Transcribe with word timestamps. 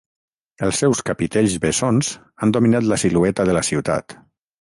Els 0.67 0.77
seus 0.83 1.01
capitells 1.09 1.57
bessons 1.65 2.09
han 2.45 2.55
dominat 2.57 2.89
la 2.93 2.99
silueta 3.03 3.47
de 3.51 3.57
la 3.59 3.63
ciutat. 3.69 4.17